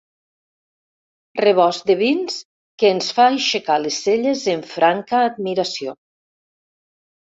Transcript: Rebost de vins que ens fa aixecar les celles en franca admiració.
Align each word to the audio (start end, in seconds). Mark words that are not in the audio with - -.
Rebost 1.45 1.85
de 1.91 1.97
vins 1.99 2.39
que 2.85 2.93
ens 2.95 3.13
fa 3.19 3.29
aixecar 3.37 3.79
les 3.87 4.03
celles 4.09 4.45
en 4.59 4.69
franca 4.75 5.25
admiració. 5.31 5.99